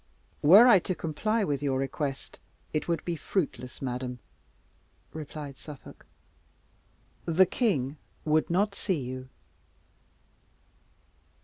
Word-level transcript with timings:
"Were 0.41 0.65
I 0.65 0.79
to 0.79 0.95
comply 0.95 1.43
with 1.43 1.61
your 1.61 1.77
request 1.77 2.39
it 2.73 2.87
would 2.87 3.05
be 3.05 3.15
fruitless, 3.15 3.83
madam," 3.83 4.17
replied 5.13 5.59
Suffolk; 5.59 6.07
"the 7.27 7.45
king 7.45 7.97
would 8.25 8.49
not 8.49 8.73
see 8.73 8.99
you." 8.99 9.29